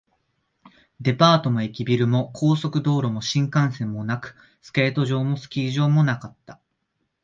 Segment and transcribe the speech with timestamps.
[0.99, 6.59] デパートも駅ビルも、高速道路も新幹線もなく、スケート場もスキー場もなかった